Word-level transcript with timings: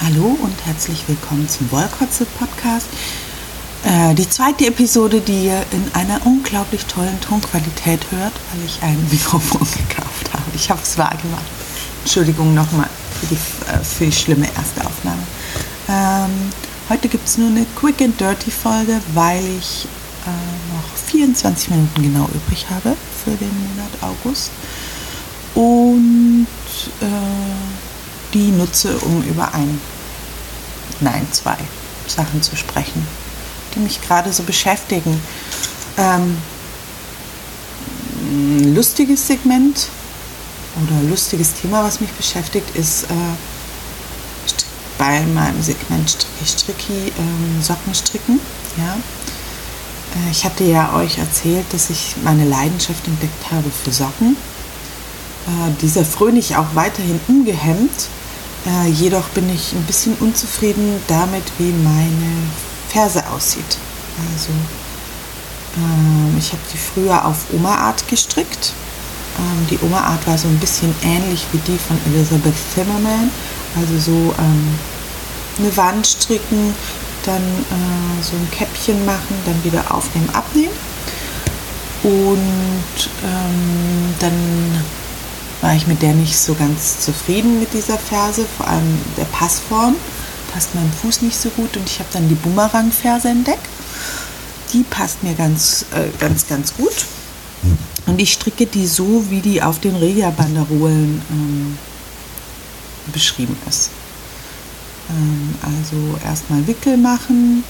Hallo 0.00 0.38
und 0.40 0.54
herzlich 0.64 1.02
willkommen 1.08 1.48
zum 1.48 1.72
Wollkotze 1.72 2.24
Podcast. 2.24 2.86
Äh, 3.84 4.14
die 4.14 4.28
zweite 4.28 4.66
Episode, 4.66 5.20
die 5.20 5.46
ihr 5.46 5.64
in 5.72 5.92
einer 5.92 6.24
unglaublich 6.24 6.84
tollen 6.86 7.20
Tonqualität 7.20 8.00
hört, 8.12 8.32
weil 8.52 8.64
ich 8.64 8.80
ein 8.80 8.96
Mikrofon 9.10 9.60
gekauft 9.60 10.32
habe. 10.32 10.44
Ich 10.54 10.70
habe 10.70 10.80
es 10.84 10.96
wahr 10.98 11.16
gemacht. 11.20 11.44
Entschuldigung 12.04 12.54
nochmal 12.54 12.88
für 13.18 13.26
die, 13.26 13.34
äh, 13.34 13.82
für 13.82 14.04
die 14.06 14.12
schlimme 14.12 14.46
erste 14.46 14.86
Aufnahme. 14.86 15.22
Ähm, 15.88 16.50
heute 16.88 17.08
gibt 17.08 17.26
es 17.26 17.36
nur 17.36 17.48
eine 17.48 17.66
Quick 17.74 18.00
and 18.00 18.20
Dirty 18.20 18.52
Folge, 18.52 19.00
weil 19.14 19.42
ich 19.58 19.88
äh, 20.26 20.74
noch 20.76 20.96
24 21.10 21.70
Minuten 21.70 22.02
genau 22.02 22.28
übrig 22.32 22.66
habe 22.70 22.96
für 23.24 23.32
den 23.32 23.50
Monat 23.50 23.90
August. 24.00 24.52
Und 25.56 26.46
äh, 27.00 27.06
die 28.34 28.50
nutze, 28.50 28.96
um 28.98 29.22
über 29.22 29.54
ein, 29.54 29.80
nein, 31.00 31.26
zwei 31.32 31.56
Sachen 32.06 32.42
zu 32.42 32.56
sprechen, 32.56 33.06
die 33.74 33.80
mich 33.80 34.00
gerade 34.00 34.32
so 34.32 34.42
beschäftigen. 34.42 35.20
Ähm, 35.96 36.36
ein 38.30 38.74
lustiges 38.74 39.26
Segment 39.26 39.88
oder 40.82 41.08
lustiges 41.08 41.54
Thema, 41.54 41.82
was 41.82 42.00
mich 42.00 42.10
beschäftigt, 42.10 42.76
ist 42.76 43.04
äh, 43.04 43.14
bei 44.98 45.20
meinem 45.22 45.62
Segment 45.62 46.10
Stricki 46.10 46.46
Stricki 46.46 47.12
ähm, 47.18 47.62
Socken 47.62 47.94
stricken. 47.94 48.40
Ja. 48.76 48.94
Äh, 48.94 50.30
ich 50.30 50.44
hatte 50.44 50.64
ja 50.64 50.94
euch 50.94 51.18
erzählt, 51.18 51.66
dass 51.72 51.90
ich 51.90 52.16
meine 52.22 52.44
Leidenschaft 52.44 53.06
entdeckt 53.06 53.50
habe 53.50 53.70
für 53.70 53.92
Socken. 53.92 54.36
Äh, 55.46 55.70
dieser 55.80 56.04
fröhlich 56.04 56.56
auch 56.56 56.74
weiterhin 56.74 57.20
ungehemmt 57.28 58.08
äh, 58.66 58.88
jedoch 58.88 59.28
bin 59.30 59.48
ich 59.50 59.72
ein 59.72 59.84
bisschen 59.84 60.14
unzufrieden 60.20 61.00
damit, 61.06 61.44
wie 61.58 61.72
meine 61.72 62.32
Ferse 62.88 63.26
aussieht. 63.28 63.78
Also 64.32 64.50
ähm, 65.76 66.36
ich 66.38 66.52
habe 66.52 66.62
die 66.72 66.78
früher 66.78 67.24
auf 67.24 67.46
Oma-Art 67.52 68.06
gestrickt. 68.08 68.72
Ähm, 69.38 69.66
die 69.70 69.78
Oma-Art 69.84 70.26
war 70.26 70.36
so 70.36 70.48
ein 70.48 70.58
bisschen 70.58 70.94
ähnlich 71.02 71.46
wie 71.52 71.58
die 71.58 71.78
von 71.78 71.98
Elizabeth 72.12 72.54
Zimmerman. 72.74 73.30
Also 73.76 73.98
so 73.98 74.34
ähm, 74.38 74.78
eine 75.58 75.76
Wand 75.76 76.06
stricken, 76.06 76.74
dann 77.24 77.42
äh, 77.42 78.22
so 78.22 78.36
ein 78.36 78.50
Käppchen 78.50 79.04
machen, 79.04 79.36
dann 79.44 79.62
wieder 79.64 79.94
aufnehmen, 79.94 80.30
abnehmen. 80.32 80.74
Und 82.02 83.10
ähm, 83.24 84.14
dann 84.20 84.84
war 85.60 85.74
ich 85.74 85.86
mit 85.86 86.02
der 86.02 86.14
nicht 86.14 86.38
so 86.38 86.54
ganz 86.54 87.00
zufrieden 87.00 87.58
mit 87.60 87.72
dieser 87.72 87.98
Ferse, 87.98 88.44
vor 88.56 88.68
allem 88.68 88.98
der 89.16 89.24
Passform. 89.24 89.96
Passt 90.52 90.74
meinem 90.74 90.92
Fuß 90.92 91.22
nicht 91.22 91.36
so 91.36 91.50
gut 91.50 91.76
und 91.76 91.88
ich 91.88 91.98
habe 91.98 92.08
dann 92.12 92.28
die 92.28 92.34
Bumerang-Ferse 92.34 93.28
entdeckt. 93.28 93.66
Die 94.72 94.82
passt 94.82 95.22
mir 95.22 95.34
ganz, 95.34 95.86
äh, 95.94 96.08
ganz, 96.18 96.46
ganz 96.46 96.74
gut. 96.74 97.06
Und 98.06 98.20
ich 98.20 98.32
stricke 98.32 98.66
die 98.66 98.86
so, 98.86 99.24
wie 99.30 99.40
die 99.40 99.62
auf 99.62 99.80
den 99.80 99.96
Regia-Banderolen 99.96 101.22
ähm, 101.30 101.78
beschrieben 103.12 103.56
ist. 103.68 103.90
Ähm, 105.10 105.54
also 105.62 106.18
erstmal 106.24 106.66
Wickel 106.66 106.96
machen, 106.96 107.64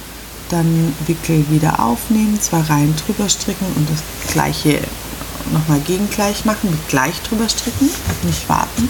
dann 0.50 0.94
Wickel 1.06 1.44
wieder 1.50 1.80
aufnehmen, 1.80 2.38
zwei 2.40 2.60
Reihen 2.60 2.94
drüber 2.96 3.28
stricken 3.28 3.66
und 3.76 3.88
das 3.90 4.32
gleiche 4.32 4.78
nochmal 5.52 5.80
gegengleich 5.80 6.44
machen, 6.44 6.70
mit 6.70 6.88
gleich 6.88 7.20
drüber 7.22 7.48
stricken, 7.48 7.90
nicht 8.24 8.48
warten. 8.48 8.88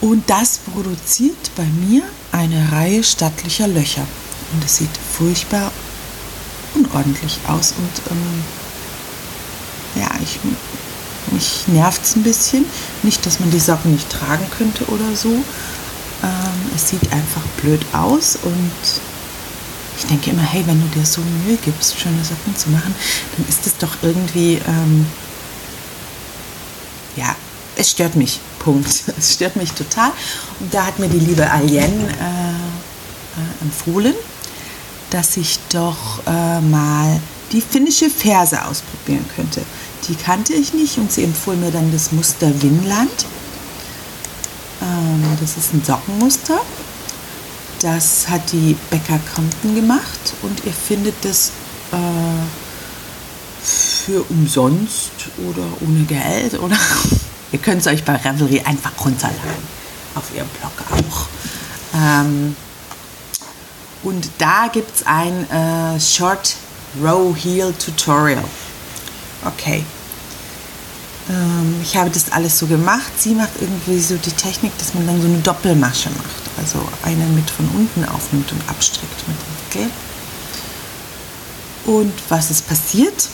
Und 0.00 0.28
das 0.28 0.58
produziert 0.58 1.50
bei 1.56 1.64
mir 1.64 2.02
eine 2.30 2.72
Reihe 2.72 3.02
stattlicher 3.02 3.68
Löcher. 3.68 4.06
Und 4.52 4.64
es 4.64 4.76
sieht 4.76 4.90
furchtbar 5.16 5.72
unordentlich 6.74 7.38
aus. 7.48 7.72
Und 7.76 8.12
ähm, 8.12 8.44
ja, 10.02 10.10
ich, 10.22 10.40
mich 11.32 11.68
nervt 11.68 12.04
es 12.04 12.16
ein 12.16 12.22
bisschen. 12.22 12.66
Nicht, 13.02 13.24
dass 13.24 13.40
man 13.40 13.50
die 13.50 13.60
Socken 13.60 13.92
nicht 13.92 14.10
tragen 14.10 14.46
könnte 14.58 14.84
oder 14.86 15.16
so. 15.16 15.30
Ähm, 15.30 16.70
es 16.74 16.90
sieht 16.90 17.10
einfach 17.12 17.42
blöd 17.62 17.80
aus 17.92 18.36
und 18.42 18.72
ich 19.98 20.06
denke 20.06 20.30
immer, 20.30 20.42
hey, 20.42 20.64
wenn 20.66 20.80
du 20.80 20.86
dir 20.88 21.06
so 21.06 21.20
Mühe 21.20 21.56
gibst, 21.64 21.98
schöne 21.98 22.24
Socken 22.24 22.56
zu 22.56 22.70
machen, 22.70 22.94
dann 23.36 23.48
ist 23.48 23.66
es 23.66 23.76
doch 23.76 23.96
irgendwie, 24.02 24.60
ähm, 24.66 25.06
ja, 27.16 27.34
es 27.76 27.90
stört 27.90 28.16
mich. 28.16 28.40
Punkt. 28.58 29.04
Es 29.18 29.34
stört 29.34 29.56
mich 29.56 29.72
total. 29.72 30.10
Und 30.60 30.72
da 30.72 30.86
hat 30.86 30.98
mir 30.98 31.08
die 31.08 31.18
liebe 31.18 31.48
Alien 31.50 32.08
äh, 32.08 32.12
äh, 32.12 33.62
empfohlen, 33.62 34.14
dass 35.10 35.36
ich 35.36 35.58
doch 35.68 36.26
äh, 36.26 36.60
mal 36.60 37.20
die 37.52 37.60
finnische 37.60 38.10
Ferse 38.10 38.64
ausprobieren 38.64 39.24
könnte. 39.36 39.62
Die 40.08 40.14
kannte 40.14 40.54
ich 40.54 40.72
nicht 40.74 40.98
und 40.98 41.12
sie 41.12 41.24
empfohlen 41.24 41.60
mir 41.60 41.70
dann 41.70 41.92
das 41.92 42.10
Muster 42.12 42.50
Winland. 42.62 43.26
Ähm, 44.82 45.22
das 45.40 45.56
ist 45.56 45.74
ein 45.74 45.84
Sockenmuster 45.84 46.60
das 47.84 48.28
hat 48.30 48.50
die 48.50 48.74
Becker 48.88 49.20
Compton 49.34 49.74
gemacht 49.74 50.32
und 50.40 50.64
ihr 50.64 50.72
findet 50.72 51.14
das 51.22 51.52
äh, 51.92 51.96
für 53.62 54.22
umsonst 54.30 55.12
oder 55.50 55.64
ohne 55.82 56.04
Geld 56.04 56.58
oder 56.58 56.78
ihr 57.52 57.58
könnt 57.58 57.82
es 57.82 57.86
euch 57.86 58.02
bei 58.02 58.16
Revelry 58.16 58.62
einfach 58.62 58.92
runterladen. 59.04 59.74
Auf 60.14 60.34
ihrem 60.34 60.48
Blog 60.48 60.72
auch. 60.92 61.26
Ähm, 61.94 62.56
und 64.02 64.30
da 64.38 64.68
gibt 64.72 64.96
es 64.96 65.06
ein 65.06 65.50
äh, 65.50 66.00
Short 66.00 66.56
Row 67.02 67.36
Heel 67.36 67.74
Tutorial. 67.74 68.44
Okay. 69.44 69.84
Ähm, 71.28 71.80
ich 71.82 71.96
habe 71.96 72.08
das 72.08 72.32
alles 72.32 72.58
so 72.58 72.66
gemacht. 72.66 73.12
Sie 73.18 73.34
macht 73.34 73.50
irgendwie 73.60 74.00
so 74.00 74.16
die 74.16 74.30
Technik, 74.30 74.72
dass 74.78 74.94
man 74.94 75.06
dann 75.06 75.20
so 75.20 75.26
eine 75.26 75.38
Doppelmasche 75.38 76.08
macht 76.10 76.43
also 76.58 76.86
eine 77.02 77.24
mit 77.26 77.50
von 77.50 77.68
unten 77.68 78.04
aufnimmt 78.04 78.52
und 78.52 78.68
abstrickt 78.68 79.28
mit 79.28 79.36
dem 79.36 79.82
Wickel. 79.82 79.90
Und 81.86 82.12
was 82.28 82.50
ist 82.50 82.66
passiert? 82.66 83.28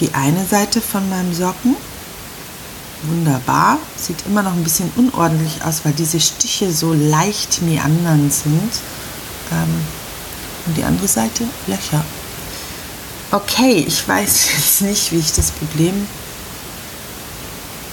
Die 0.00 0.12
eine 0.14 0.44
Seite 0.44 0.80
von 0.80 1.08
meinem 1.08 1.32
Socken, 1.32 1.74
wunderbar, 3.04 3.78
sieht 3.96 4.26
immer 4.26 4.42
noch 4.42 4.52
ein 4.52 4.64
bisschen 4.64 4.90
unordentlich 4.96 5.64
aus, 5.64 5.80
weil 5.84 5.92
diese 5.92 6.20
Stiche 6.20 6.72
so 6.72 6.92
leicht 6.92 7.62
meandern 7.62 8.30
sind. 8.30 8.72
Ähm, 9.52 9.86
und 10.66 10.76
die 10.76 10.84
andere 10.84 11.08
Seite 11.08 11.44
Löcher. 11.66 12.04
Okay, 13.30 13.84
ich 13.86 14.06
weiß 14.06 14.48
jetzt 14.56 14.82
nicht, 14.82 15.12
wie 15.12 15.18
ich 15.18 15.32
das 15.32 15.50
Problem 15.50 16.06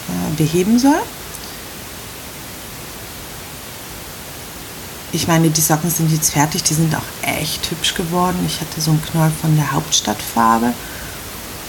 äh, 0.10 0.36
beheben 0.36 0.80
soll. 0.80 1.02
Ich 5.14 5.28
meine, 5.28 5.52
die 5.52 5.62
Socken 5.62 5.92
sind 5.92 6.12
jetzt 6.12 6.32
fertig, 6.32 6.64
die 6.64 6.74
sind 6.74 6.94
auch 6.96 7.04
echt 7.22 7.70
hübsch 7.70 7.94
geworden. 7.94 8.38
Ich 8.48 8.60
hatte 8.60 8.82
so 8.82 8.92
einen 8.92 9.04
Knoll 9.04 9.32
von 9.42 9.56
der 9.56 9.72
Hauptstadtfarbe 9.72 10.74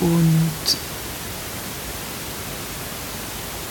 und 0.01 0.51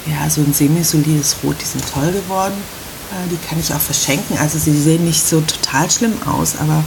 ja, 0.06 0.29
so 0.29 0.41
ein 0.41 0.53
semi-solides 0.53 1.38
Rot, 1.44 1.56
die 1.59 1.66
sind 1.66 1.84
toll 1.91 2.11
geworden. 2.11 2.53
Äh, 3.11 3.29
die 3.29 3.47
kann 3.47 3.59
ich 3.59 3.73
auch 3.73 3.79
verschenken. 3.79 4.38
Also 4.38 4.59
sie 4.59 4.79
sehen 4.79 5.06
nicht 5.06 5.25
so 5.25 5.41
total 5.41 5.90
schlimm 5.90 6.13
aus, 6.28 6.55
aber 6.59 6.84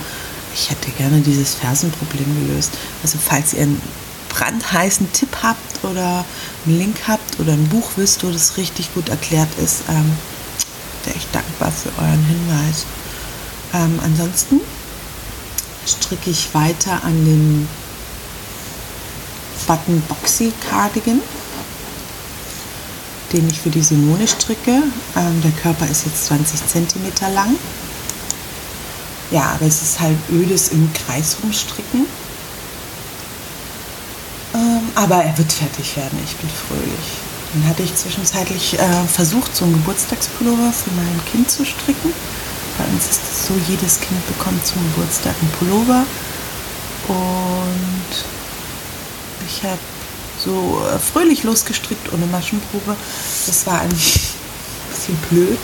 ich 0.54 0.70
hätte 0.70 0.90
gerne 0.92 1.20
dieses 1.20 1.54
Fersenproblem 1.54 2.46
gelöst. 2.46 2.70
Also 3.02 3.18
falls 3.20 3.52
ihr 3.52 3.62
einen 3.62 3.82
brandheißen 4.28 5.12
Tipp 5.12 5.36
habt 5.42 5.84
oder 5.84 6.24
einen 6.64 6.78
Link 6.78 6.96
habt 7.08 7.40
oder 7.40 7.54
ein 7.54 7.68
Buch 7.68 7.90
wisst, 7.96 8.22
wo 8.22 8.30
das 8.30 8.56
richtig 8.56 8.94
gut 8.94 9.08
erklärt 9.08 9.48
ist, 9.58 9.82
ähm, 9.88 10.12
echt 11.14 11.34
dankbar 11.34 11.70
für 11.70 11.90
euren 12.00 12.24
Hinweis. 12.24 12.86
Ähm, 13.74 13.98
ansonsten 14.02 14.60
stricke 15.86 16.30
ich 16.30 16.52
weiter 16.54 17.02
an 17.04 17.24
dem 17.24 17.68
Button 19.66 20.00
Boxy 20.08 20.52
Cardigan, 20.68 21.20
den 23.32 23.48
ich 23.48 23.60
für 23.60 23.70
die 23.70 23.82
Simone 23.82 24.26
stricke. 24.28 24.82
Ähm, 25.16 25.42
der 25.42 25.52
Körper 25.62 25.86
ist 25.88 26.06
jetzt 26.06 26.26
20 26.26 26.66
cm 26.66 27.34
lang. 27.34 27.56
Ja, 29.30 29.52
aber 29.54 29.66
es 29.66 29.82
ist 29.82 30.00
halt 30.00 30.18
ödes 30.30 30.68
im 30.68 30.92
Kreis 30.92 31.36
rumstricken. 31.42 32.06
Ähm, 34.54 34.80
aber 34.94 35.16
er 35.16 35.36
wird 35.36 35.52
fertig 35.52 35.96
werden, 35.96 36.18
ich 36.24 36.36
bin 36.36 36.48
fröhlich. 36.48 37.25
Dann 37.56 37.70
hatte 37.70 37.82
ich 37.82 37.94
zwischenzeitlich 37.94 38.78
äh, 38.78 39.06
versucht, 39.08 39.56
so 39.56 39.64
einen 39.64 39.72
Geburtstagspullover 39.72 40.72
für 40.72 40.90
mein 40.90 41.20
Kind 41.32 41.50
zu 41.50 41.64
stricken. 41.64 42.12
Bei 42.76 42.84
uns 42.92 43.08
ist 43.08 43.22
es 43.32 43.46
so, 43.46 43.54
jedes 43.66 43.98
Kind 43.98 44.26
bekommt 44.26 44.66
zum 44.66 44.82
Geburtstag 44.92 45.34
einen 45.40 45.50
Pullover. 45.52 46.04
Und 47.08 48.12
ich 49.46 49.62
habe 49.62 49.78
so 50.44 50.82
äh, 50.92 50.98
fröhlich 50.98 51.44
losgestrickt 51.44 52.12
ohne 52.12 52.26
Maschenprobe. 52.26 52.94
Das 53.46 53.66
war 53.66 53.80
ein 53.80 53.88
bisschen 53.88 55.16
blöd, 55.30 55.58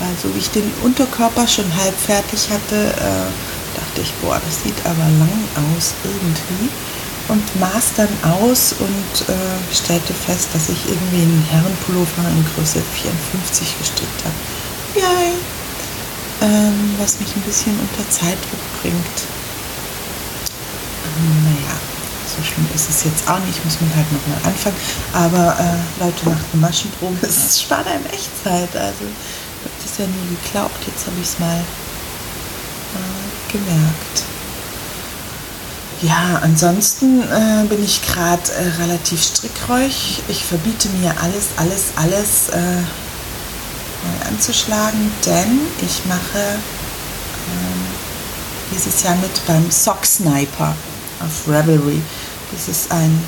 Weil 0.00 0.10
so 0.22 0.34
wie 0.34 0.38
ich 0.38 0.50
den 0.50 0.70
Unterkörper 0.82 1.48
schon 1.48 1.74
halb 1.82 1.98
fertig 1.98 2.50
hatte, 2.50 2.88
äh, 2.88 3.78
dachte 3.80 4.02
ich, 4.02 4.12
boah, 4.20 4.38
das 4.44 4.62
sieht 4.64 4.84
aber 4.84 5.08
lang 5.18 5.48
aus 5.76 5.94
irgendwie. 6.04 6.68
Und 7.32 7.60
maß 7.60 7.94
dann 7.96 8.12
aus 8.28 8.74
und 8.78 9.28
äh, 9.28 9.74
stellte 9.74 10.12
fest, 10.12 10.50
dass 10.52 10.68
ich 10.68 10.76
irgendwie 10.86 11.22
einen 11.22 11.46
Herrenpullover 11.50 12.28
in 12.28 12.44
Größe 12.54 12.82
54 12.82 13.78
gestrickt 13.78 14.20
habe. 14.22 14.36
Yay! 15.00 15.32
Ähm, 16.42 16.94
was 16.98 17.18
mich 17.20 17.34
ein 17.34 17.40
bisschen 17.40 17.72
unter 17.80 18.04
Zeitdruck 18.10 18.60
bringt. 18.82 19.18
Ähm, 21.08 21.56
naja, 21.56 21.72
so 22.28 22.42
schlimm 22.44 22.68
ist 22.74 22.90
es 22.90 23.04
jetzt 23.04 23.26
auch 23.26 23.40
nicht, 23.46 23.64
muss 23.64 23.80
man 23.80 23.96
halt 23.96 24.12
nochmal 24.12 24.52
anfangen. 24.52 24.76
Aber 25.14 25.56
äh, 25.58 26.04
Leute, 26.04 26.28
nach 26.28 26.44
der 26.52 26.60
Maschenprobe 26.60 27.26
ist 27.26 27.44
es 27.48 27.62
spart 27.62 27.86
einem 27.86 28.04
Echtzeit. 28.12 28.76
Also 28.76 29.08
ich 29.08 29.64
habe 29.64 29.78
das 29.80 29.96
ja 29.96 30.04
nie 30.04 30.36
geglaubt. 30.44 30.86
Jetzt 30.86 31.06
habe 31.06 31.16
ich 31.16 31.28
es 31.28 31.38
mal 31.38 31.64
äh, 32.92 33.52
gemerkt. 33.52 34.31
Ja, 36.02 36.40
ansonsten 36.42 37.22
äh, 37.22 37.64
bin 37.68 37.84
ich 37.84 38.02
gerade 38.02 38.42
äh, 38.52 38.82
relativ 38.82 39.22
strickräuch. 39.22 40.20
Ich 40.26 40.44
verbiete 40.44 40.88
mir 40.88 41.14
alles, 41.20 41.50
alles, 41.56 41.92
alles 41.94 42.48
äh, 42.48 42.58
neu 44.02 44.28
anzuschlagen, 44.28 45.12
denn 45.24 45.60
ich 45.80 46.04
mache 46.06 46.38
ähm, 46.38 47.86
dieses 48.74 49.04
Jahr 49.04 49.14
mit 49.14 49.46
beim 49.46 49.70
Sock 49.70 50.04
Sniper 50.04 50.74
auf 51.20 51.46
Revelry. 51.46 52.02
Das 52.50 52.66
ist 52.66 52.90
ein 52.90 53.22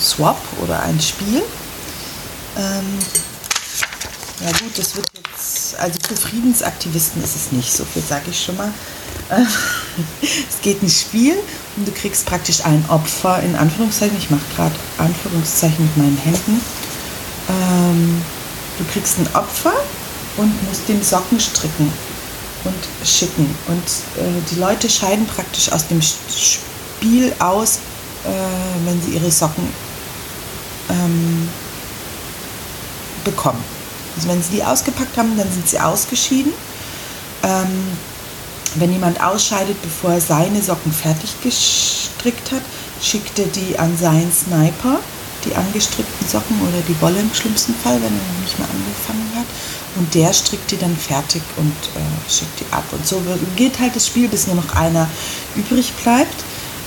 Swap 0.00 0.40
oder 0.62 0.82
ein 0.82 0.98
Spiel. 1.02 1.42
Ähm, 2.56 2.98
ja 4.40 4.52
gut, 4.52 4.78
das 4.78 4.96
wird 4.96 5.06
jetzt, 5.14 5.78
also 5.78 5.98
für 6.08 6.16
Friedensaktivisten 6.16 7.22
ist 7.22 7.36
es 7.36 7.52
nicht 7.52 7.70
so 7.70 7.84
viel, 7.84 8.02
sage 8.02 8.30
ich 8.30 8.42
schon 8.42 8.56
mal. 8.56 8.72
Es 10.22 10.60
geht 10.62 10.82
ein 10.82 10.88
Spiel 10.88 11.34
und 11.76 11.86
du 11.86 11.92
kriegst 11.92 12.26
praktisch 12.26 12.64
ein 12.64 12.84
Opfer, 12.88 13.42
in 13.42 13.56
Anführungszeichen, 13.56 14.16
ich 14.16 14.30
mache 14.30 14.42
gerade 14.54 14.74
Anführungszeichen 14.98 15.84
mit 15.84 15.96
meinen 15.96 16.18
Händen. 16.18 16.60
Ähm, 17.48 18.22
du 18.78 18.84
kriegst 18.92 19.18
ein 19.18 19.26
Opfer 19.34 19.72
und 20.36 20.68
musst 20.68 20.88
dem 20.88 21.02
Socken 21.02 21.40
stricken 21.40 21.92
und 22.64 23.08
schicken. 23.08 23.54
Und 23.68 24.22
äh, 24.22 24.40
die 24.50 24.60
Leute 24.60 24.88
scheiden 24.88 25.26
praktisch 25.26 25.70
aus 25.72 25.88
dem 25.88 26.00
Spiel 26.02 27.32
aus, 27.38 27.78
äh, 28.24 28.86
wenn 28.86 29.02
sie 29.02 29.12
ihre 29.12 29.30
Socken 29.30 29.68
ähm, 30.90 31.48
bekommen. 33.24 33.62
Also 34.16 34.28
wenn 34.28 34.42
sie 34.42 34.56
die 34.56 34.64
ausgepackt 34.64 35.16
haben, 35.16 35.36
dann 35.36 35.50
sind 35.50 35.68
sie 35.68 35.80
ausgeschieden. 35.80 36.52
Ähm, 37.42 37.96
wenn 38.76 38.92
jemand 38.92 39.22
ausscheidet, 39.22 39.80
bevor 39.82 40.12
er 40.12 40.20
seine 40.20 40.62
Socken 40.62 40.92
fertig 40.92 41.40
gestrickt 41.42 42.52
hat, 42.52 42.62
schickt 43.00 43.38
er 43.38 43.46
die 43.46 43.78
an 43.78 43.96
seinen 43.96 44.32
Sniper, 44.32 45.00
die 45.44 45.54
angestrickten 45.54 46.28
Socken 46.28 46.60
oder 46.62 46.80
die 46.88 47.00
Wolle 47.00 47.20
im 47.20 47.34
schlimmsten 47.34 47.74
Fall, 47.74 47.96
wenn 47.96 48.04
er 48.04 48.10
noch 48.10 48.40
nicht 48.42 48.58
mal 48.58 48.68
angefangen 48.68 49.30
hat. 49.36 49.46
Und 49.96 50.14
der 50.14 50.32
strickt 50.32 50.70
die 50.70 50.78
dann 50.78 50.96
fertig 50.96 51.42
und 51.56 51.74
äh, 51.96 52.30
schickt 52.30 52.60
die 52.60 52.72
ab. 52.72 52.84
Und 52.92 53.06
so 53.06 53.20
geht 53.56 53.78
halt 53.78 53.94
das 53.94 54.06
Spiel, 54.06 54.28
bis 54.28 54.46
nur 54.46 54.56
noch 54.56 54.74
einer 54.74 55.08
übrig 55.54 55.92
bleibt. 56.02 56.44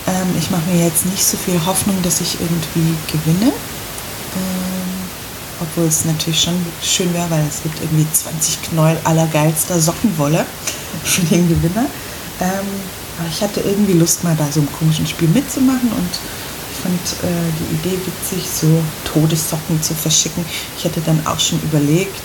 Ähm, 0.07 0.35
ich 0.39 0.49
mache 0.49 0.69
mir 0.71 0.85
jetzt 0.85 1.05
nicht 1.05 1.23
so 1.23 1.37
viel 1.37 1.59
Hoffnung, 1.65 2.01
dass 2.01 2.21
ich 2.21 2.37
irgendwie 2.39 2.95
gewinne. 3.11 3.51
Ähm, 3.51 4.95
obwohl 5.61 5.85
es 5.85 6.03
natürlich 6.05 6.41
schon 6.41 6.55
schön 6.81 7.13
wäre, 7.13 7.29
weil 7.29 7.45
es 7.47 7.61
gibt 7.63 7.79
irgendwie 7.81 8.07
20 8.11 8.63
Knäuel 8.63 8.97
allergeilster 9.03 9.79
Sockenwolle 9.79 10.45
für 11.05 11.21
den 11.21 11.47
Gewinner. 11.47 11.85
Ähm, 12.41 12.67
aber 13.17 13.29
ich 13.29 13.41
hatte 13.41 13.61
irgendwie 13.61 13.93
Lust, 13.93 14.23
mal 14.23 14.35
bei 14.35 14.49
so 14.51 14.59
einem 14.59 14.71
komischen 14.73 15.07
Spiel 15.07 15.29
mitzumachen 15.29 15.89
und 15.89 16.09
fand 16.81 17.23
äh, 17.23 17.35
die 17.59 17.75
Idee 17.75 17.97
witzig, 18.05 18.45
so 18.49 18.67
Todessocken 19.05 19.81
zu 19.81 19.93
verschicken. 19.93 20.43
Ich 20.77 20.83
hätte 20.83 21.01
dann 21.01 21.25
auch 21.25 21.39
schon 21.39 21.61
überlegt, 21.61 22.21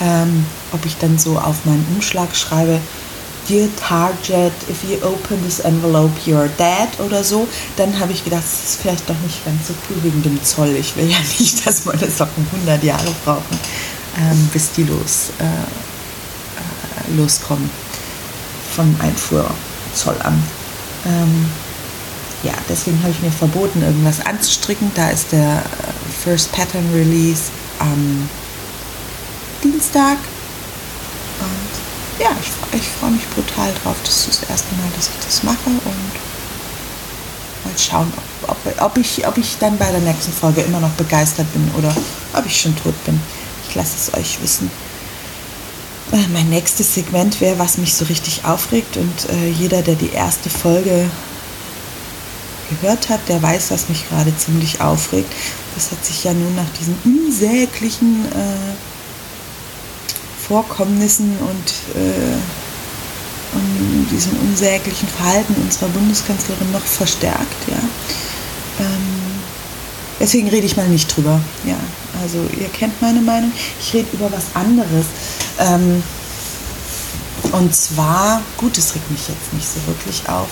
ähm, 0.00 0.46
ob 0.72 0.84
ich 0.86 0.96
dann 0.96 1.18
so 1.18 1.38
auf 1.38 1.64
meinen 1.64 1.86
Umschlag 1.94 2.34
schreibe, 2.34 2.80
Dear 3.48 3.68
Target, 3.76 4.52
if 4.68 4.84
you 4.84 4.96
open 5.04 5.42
this 5.42 5.60
envelope, 5.60 6.12
you're 6.24 6.48
dead 6.56 6.88
oder 7.04 7.24
so, 7.24 7.48
dann 7.76 7.98
habe 7.98 8.12
ich 8.12 8.22
gedacht, 8.22 8.44
das 8.44 8.70
ist 8.70 8.80
vielleicht 8.80 9.08
doch 9.08 9.18
nicht 9.24 9.44
ganz 9.44 9.68
so 9.68 9.74
cool 9.88 9.96
wegen 10.02 10.22
dem 10.22 10.42
Zoll. 10.44 10.76
Ich 10.78 10.94
will 10.96 11.10
ja 11.10 11.16
nicht, 11.38 11.66
dass 11.66 11.84
meine 11.84 12.08
Socken 12.10 12.46
100 12.52 12.82
Jahre 12.84 13.12
brauchen, 13.24 13.58
ähm, 14.18 14.48
bis 14.52 14.70
die 14.72 14.84
los, 14.84 15.30
äh, 15.40 15.44
äh, 15.44 17.16
loskommen 17.16 17.68
vom 18.74 18.94
Einfuhrzollamt. 19.00 20.44
Ähm, 21.06 21.50
ja, 22.42 22.52
deswegen 22.68 22.98
habe 23.02 23.12
ich 23.12 23.20
mir 23.20 23.30
verboten, 23.30 23.82
irgendwas 23.82 24.24
anzustricken. 24.24 24.90
Da 24.94 25.10
ist 25.10 25.32
der 25.32 25.58
äh, 25.58 26.22
First 26.24 26.52
Pattern 26.52 26.88
Release 26.92 27.50
am 27.78 28.28
Dienstag 29.62 30.18
ja, 32.20 32.28
ich, 32.40 32.78
ich 32.78 32.88
freue 32.88 33.10
mich 33.12 33.26
brutal 33.30 33.72
drauf. 33.82 33.96
Das 34.04 34.26
ist 34.28 34.42
das 34.42 34.50
erste 34.50 34.74
Mal, 34.76 34.88
dass 34.94 35.08
ich 35.08 35.24
das 35.24 35.42
mache 35.42 35.66
und 35.66 35.84
mal 37.64 37.78
schauen, 37.78 38.12
ob, 38.42 38.50
ob, 38.50 38.82
ob, 38.82 38.98
ich, 38.98 39.26
ob 39.26 39.38
ich 39.38 39.56
dann 39.58 39.78
bei 39.78 39.90
der 39.90 40.00
nächsten 40.00 40.32
Folge 40.32 40.60
immer 40.60 40.80
noch 40.80 40.90
begeistert 40.90 41.50
bin 41.52 41.70
oder 41.76 41.94
ob 42.34 42.46
ich 42.46 42.60
schon 42.60 42.76
tot 42.76 42.94
bin. 43.04 43.20
Ich 43.68 43.74
lasse 43.74 43.96
es 43.96 44.14
euch 44.14 44.40
wissen. 44.42 44.70
Äh, 46.12 46.28
mein 46.32 46.48
nächstes 46.48 46.94
Segment 46.94 47.40
wäre, 47.40 47.58
was 47.58 47.78
mich 47.78 47.94
so 47.94 48.04
richtig 48.06 48.44
aufregt 48.44 48.96
und 48.96 49.30
äh, 49.30 49.50
jeder, 49.50 49.82
der 49.82 49.94
die 49.94 50.10
erste 50.10 50.50
Folge 50.50 51.08
gehört 52.70 53.08
hat, 53.08 53.20
der 53.28 53.42
weiß, 53.42 53.70
was 53.70 53.88
mich 53.88 54.08
gerade 54.08 54.36
ziemlich 54.36 54.80
aufregt. 54.80 55.32
Das 55.74 55.90
hat 55.92 56.04
sich 56.04 56.24
ja 56.24 56.32
nun 56.32 56.54
nach 56.54 56.68
diesen 56.78 56.96
unsäglichen 57.04 58.24
äh, 58.26 58.74
Vorkommnissen 60.46 61.36
und, 61.38 62.00
äh, 62.00 62.36
und 63.54 64.08
diesem 64.10 64.32
unsäglichen 64.40 65.08
Verhalten 65.08 65.54
unserer 65.62 65.88
Bundeskanzlerin 65.88 66.72
noch 66.72 66.84
verstärkt. 66.84 67.68
Ja. 67.68 67.78
Ähm, 68.80 69.40
deswegen 70.18 70.48
rede 70.48 70.66
ich 70.66 70.76
mal 70.76 70.88
nicht 70.88 71.14
drüber. 71.14 71.40
Ja. 71.64 71.76
Also 72.20 72.38
ihr 72.58 72.68
kennt 72.68 73.00
meine 73.00 73.20
Meinung. 73.20 73.52
Ich 73.80 73.94
rede 73.94 74.08
über 74.12 74.30
was 74.32 74.46
anderes. 74.54 75.06
Ähm, 75.58 76.02
und 77.52 77.74
zwar, 77.74 78.42
gut, 78.56 78.76
es 78.78 78.94
regt 78.94 79.10
mich 79.10 79.28
jetzt 79.28 79.52
nicht 79.52 79.68
so 79.68 79.86
wirklich 79.86 80.28
auf. 80.28 80.48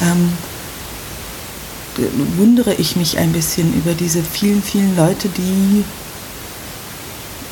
Ähm, 0.00 0.32
wundere 2.36 2.74
ich 2.74 2.94
mich 2.96 3.18
ein 3.18 3.32
bisschen 3.32 3.74
über 3.74 3.92
diese 3.92 4.22
vielen, 4.22 4.62
vielen 4.62 4.96
Leute, 4.96 5.28
die 5.28 5.84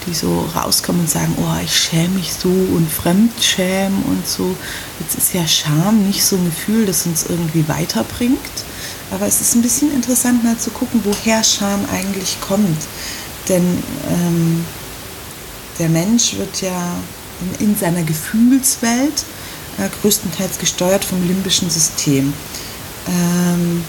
die 0.06 0.14
so 0.14 0.48
rauskommen 0.54 1.02
und 1.02 1.10
sagen, 1.10 1.34
oh, 1.38 1.64
ich 1.64 1.76
schäme 1.76 2.10
mich 2.10 2.32
so 2.32 2.48
und 2.48 2.88
Fremdschämen 2.90 4.04
und 4.04 4.26
so. 4.26 4.56
Jetzt 5.00 5.16
ist 5.16 5.34
ja 5.34 5.46
Scham 5.46 6.06
nicht 6.06 6.24
so 6.24 6.36
ein 6.36 6.44
Gefühl, 6.44 6.86
das 6.86 7.06
uns 7.06 7.26
irgendwie 7.28 7.68
weiterbringt. 7.68 8.38
Aber 9.10 9.26
es 9.26 9.40
ist 9.40 9.54
ein 9.54 9.62
bisschen 9.62 9.92
interessant 9.92 10.44
mal 10.44 10.56
zu 10.58 10.70
gucken, 10.70 11.00
woher 11.04 11.42
Scham 11.42 11.84
eigentlich 11.92 12.40
kommt. 12.40 12.86
Denn 13.48 13.82
ähm, 14.08 14.64
der 15.78 15.88
Mensch 15.88 16.36
wird 16.36 16.62
ja 16.62 16.96
in, 17.40 17.68
in 17.68 17.76
seiner 17.76 18.02
Gefühlswelt 18.02 19.24
äh, 19.78 19.88
größtenteils 20.00 20.58
gesteuert 20.58 21.04
vom 21.04 21.26
limbischen 21.26 21.70
System, 21.70 22.32
ähm, 23.08 23.84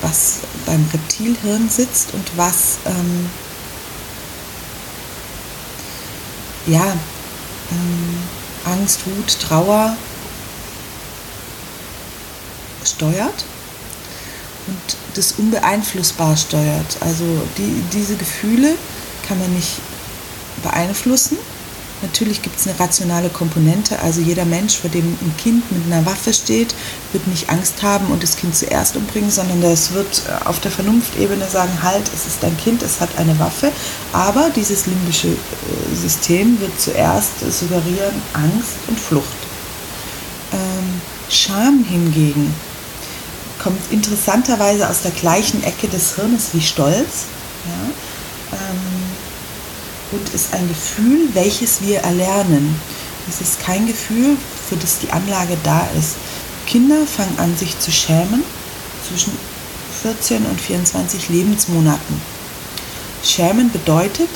was 0.00 0.38
beim 0.66 0.84
Reptilhirn 0.92 1.68
sitzt 1.68 2.12
und 2.14 2.36
was 2.36 2.78
ähm, 2.86 3.30
ja, 6.66 6.92
ähm, 7.70 8.16
Angst, 8.64 9.00
Wut, 9.06 9.40
Trauer 9.40 9.96
steuert 12.84 13.44
und 14.66 14.96
das 15.14 15.32
unbeeinflussbar 15.38 16.36
steuert. 16.36 16.98
Also 17.00 17.24
die, 17.56 17.82
diese 17.92 18.16
Gefühle 18.16 18.74
kann 19.26 19.38
man 19.38 19.52
nicht 19.54 19.80
beeinflussen 20.58 21.38
Natürlich 22.00 22.42
gibt 22.42 22.60
es 22.60 22.68
eine 22.68 22.78
rationale 22.78 23.28
Komponente, 23.28 23.98
also 23.98 24.20
jeder 24.20 24.44
Mensch, 24.44 24.76
vor 24.76 24.88
dem 24.88 25.18
ein 25.20 25.34
Kind 25.36 25.70
mit 25.72 25.92
einer 25.92 26.06
Waffe 26.06 26.32
steht, 26.32 26.74
wird 27.12 27.26
nicht 27.26 27.50
Angst 27.50 27.82
haben 27.82 28.06
und 28.12 28.22
das 28.22 28.36
Kind 28.36 28.56
zuerst 28.56 28.96
umbringen, 28.96 29.30
sondern 29.30 29.60
das 29.60 29.92
wird 29.92 30.22
äh, 30.28 30.46
auf 30.46 30.60
der 30.60 30.70
Vernunftebene 30.70 31.48
sagen, 31.48 31.82
halt, 31.82 32.04
es 32.14 32.26
ist 32.26 32.44
ein 32.44 32.56
Kind, 32.56 32.82
es 32.82 33.00
hat 33.00 33.10
eine 33.18 33.36
Waffe, 33.40 33.72
aber 34.12 34.50
dieses 34.54 34.86
limbische 34.86 35.28
äh, 35.28 35.96
System 35.96 36.60
wird 36.60 36.80
zuerst 36.80 37.40
suggerieren 37.40 38.22
Angst 38.32 38.76
und 38.86 38.98
Flucht. 38.98 39.26
Ähm, 40.52 41.00
Scham 41.28 41.84
hingegen 41.84 42.54
kommt 43.60 43.80
interessanterweise 43.90 44.88
aus 44.88 45.02
der 45.02 45.10
gleichen 45.10 45.64
Ecke 45.64 45.88
des 45.88 46.14
Hirnes 46.14 46.50
wie 46.52 46.62
Stolz. 46.62 47.26
Ja? 47.66 47.90
Und 50.10 50.34
ist 50.34 50.54
ein 50.54 50.66
Gefühl, 50.68 51.28
welches 51.34 51.82
wir 51.82 52.00
erlernen. 52.00 52.80
Es 53.28 53.40
ist 53.40 53.60
kein 53.60 53.86
Gefühl, 53.86 54.36
für 54.68 54.76
das 54.76 55.00
die 55.00 55.10
Anlage 55.10 55.56
da 55.62 55.86
ist. 55.98 56.16
Kinder 56.66 57.06
fangen 57.06 57.38
an, 57.38 57.56
sich 57.56 57.78
zu 57.78 57.90
schämen 57.90 58.42
zwischen 59.06 59.32
14 60.02 60.46
und 60.46 60.60
24 60.60 61.28
Lebensmonaten. 61.28 62.20
Schämen 63.22 63.70
bedeutet, 63.70 64.28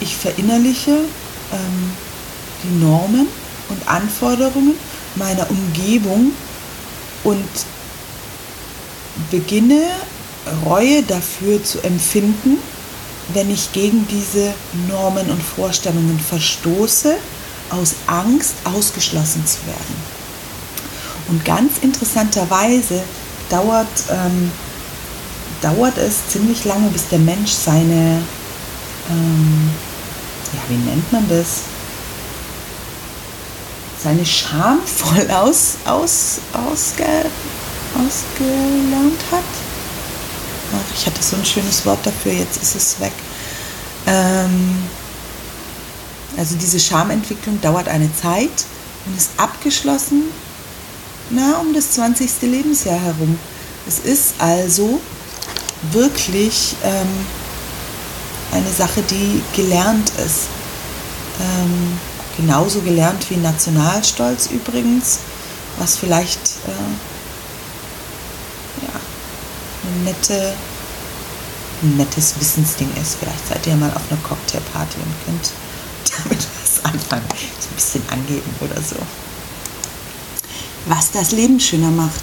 ich 0.00 0.16
verinnerliche 0.16 0.90
ähm, 0.90 1.92
die 2.62 2.84
Normen 2.84 3.28
und 3.68 3.88
Anforderungen 3.88 4.74
meiner 5.14 5.48
Umgebung 5.48 6.32
und 7.22 7.48
beginne 9.30 9.82
Reue 10.64 11.02
dafür 11.02 11.62
zu 11.62 11.80
empfinden, 11.82 12.58
wenn 13.32 13.50
ich 13.50 13.72
gegen 13.72 14.06
diese 14.08 14.52
Normen 14.88 15.30
und 15.30 15.42
Vorstellungen 15.42 16.20
verstoße, 16.20 17.16
aus 17.70 17.94
Angst 18.06 18.54
ausgeschlossen 18.64 19.46
zu 19.46 19.66
werden. 19.66 20.14
Und 21.28 21.44
ganz 21.44 21.78
interessanterweise 21.80 23.02
dauert, 23.48 23.86
ähm, 24.10 24.50
dauert 25.62 25.96
es 25.98 26.28
ziemlich 26.28 26.64
lange, 26.64 26.88
bis 26.90 27.08
der 27.08 27.18
Mensch 27.18 27.52
seine, 27.52 28.20
ähm, 29.10 29.70
ja, 30.52 30.60
wie 30.68 30.76
nennt 30.76 31.10
man 31.12 31.26
das? 31.28 31.62
Seine 34.02 34.26
Scham 34.26 34.80
voll 34.84 35.30
aus, 35.30 35.76
aus, 35.86 36.40
ausge, 36.52 37.24
ausgelernt 37.94 39.20
hat. 39.32 39.63
Ich 40.96 41.06
hatte 41.06 41.22
so 41.22 41.36
ein 41.36 41.44
schönes 41.44 41.84
Wort 41.86 42.04
dafür, 42.04 42.32
jetzt 42.32 42.60
ist 42.62 42.74
es 42.74 43.00
weg. 43.00 43.12
Ähm, 44.06 44.76
also 46.36 46.56
diese 46.56 46.80
Schamentwicklung 46.80 47.60
dauert 47.60 47.88
eine 47.88 48.14
Zeit 48.14 48.64
und 49.06 49.16
ist 49.16 49.30
abgeschlossen 49.36 50.24
na, 51.30 51.58
um 51.60 51.72
das 51.72 51.92
20. 51.92 52.42
Lebensjahr 52.42 53.00
herum. 53.00 53.38
Es 53.86 53.98
ist 53.98 54.34
also 54.38 55.00
wirklich 55.90 56.76
ähm, 56.84 57.08
eine 58.52 58.70
Sache, 58.70 59.02
die 59.02 59.42
gelernt 59.54 60.10
ist. 60.24 60.48
Ähm, 61.40 61.98
genauso 62.36 62.80
gelernt 62.80 63.28
wie 63.30 63.36
Nationalstolz 63.36 64.48
übrigens, 64.50 65.20
was 65.78 65.96
vielleicht 65.96 66.40
äh, 66.66 67.13
nette, 70.02 70.54
nettes 71.82 72.34
Wissensding 72.38 72.90
ist. 73.00 73.16
Vielleicht 73.20 73.48
seid 73.48 73.66
ihr 73.66 73.76
mal 73.76 73.90
auf 73.90 74.02
einer 74.10 74.20
Cocktailparty 74.22 74.98
und 74.98 75.24
könnt 75.24 75.50
damit 76.24 76.46
was 76.60 76.84
anfangen, 76.84 77.24
so 77.60 77.68
ein 77.68 77.74
bisschen 77.74 78.02
angeben 78.10 78.54
oder 78.60 78.80
so. 78.80 78.96
Was 80.86 81.10
das 81.12 81.32
Leben 81.32 81.60
schöner 81.60 81.90
macht. 81.90 82.20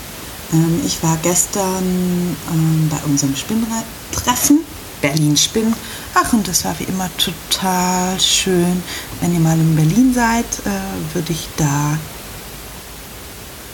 Ähm, 0.53 0.81
ich 0.85 1.01
war 1.03 1.17
gestern 1.21 2.35
ähm, 2.51 2.89
bei 2.89 2.97
unserem 3.09 3.35
Spinntreffen, 3.35 4.59
Berlin 5.01 5.35
Spinn. 5.37 5.73
Ach, 6.13 6.33
und 6.33 6.47
das 6.47 6.65
war 6.65 6.77
wie 6.79 6.83
immer 6.83 7.09
total 7.17 8.19
schön. 8.19 8.83
Wenn 9.19 9.33
ihr 9.33 9.39
mal 9.39 9.57
in 9.57 9.75
Berlin 9.75 10.13
seid, 10.13 10.45
äh, 10.65 11.15
würde 11.15 11.31
ich 11.31 11.47
da 11.57 11.97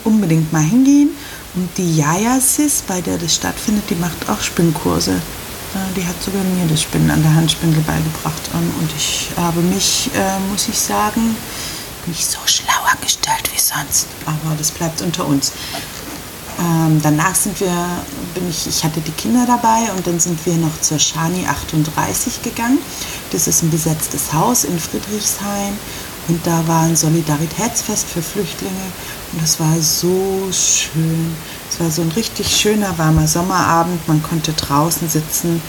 unbedingt 0.03 0.51
mal 0.53 0.63
hingehen. 0.63 1.09
Und 1.55 1.69
die 1.77 1.97
Yaya 1.97 2.39
Sis, 2.39 2.83
bei 2.87 3.01
der 3.01 3.17
das 3.17 3.35
stattfindet, 3.35 3.89
die 3.89 3.95
macht 3.95 4.29
auch 4.29 4.41
Spinnkurse. 4.41 5.11
Äh, 5.13 5.93
die 5.95 6.05
hat 6.05 6.21
sogar 6.21 6.43
mir 6.43 6.67
das 6.67 6.81
Spinnen 6.81 7.09
an 7.09 7.21
der 7.21 7.33
Handspindel 7.33 7.81
beigebracht. 7.81 8.41
Ähm, 8.53 8.71
und 8.79 8.91
ich 8.95 9.29
habe 9.37 9.61
mich, 9.61 10.09
äh, 10.15 10.39
muss 10.51 10.67
ich 10.67 10.79
sagen, 10.79 11.35
nicht 12.05 12.29
so 12.29 12.39
schlauer 12.45 12.95
gestellt 13.01 13.49
wie 13.53 13.59
sonst. 13.59 14.07
Aber 14.25 14.55
das 14.57 14.71
bleibt 14.71 15.01
unter 15.01 15.25
uns. 15.25 15.51
Ähm, 16.59 16.99
danach 17.03 17.35
sind 17.35 17.59
wir, 17.59 17.73
bin 18.33 18.49
ich, 18.49 18.65
ich 18.65 18.83
hatte 18.83 18.99
die 19.01 19.11
Kinder 19.11 19.45
dabei 19.45 19.91
und 19.95 20.07
dann 20.07 20.19
sind 20.19 20.43
wir 20.45 20.55
noch 20.55 20.81
zur 20.81 20.97
Shani 20.97 21.45
38 21.45 22.41
gegangen. 22.41 22.79
Das 23.31 23.47
ist 23.47 23.61
ein 23.61 23.69
besetztes 23.69 24.33
Haus 24.33 24.63
in 24.63 24.79
Friedrichshain 24.79 25.77
und 26.27 26.45
da 26.47 26.67
war 26.67 26.83
ein 26.83 26.95
Solidaritätsfest 26.95 28.07
für 28.07 28.23
Flüchtlinge 28.23 28.91
und 29.37 29.43
das 29.43 29.59
war 29.59 29.79
so 29.79 30.49
schön. 30.51 31.35
Es 31.69 31.79
war 31.79 31.91
so 31.91 32.01
ein 32.01 32.11
richtig 32.15 32.47
schöner, 32.47 32.97
warmer 32.97 33.27
Sommerabend. 33.27 34.07
Man 34.07 34.23
konnte 34.23 34.51
draußen 34.53 35.07
sitzen. 35.07 35.61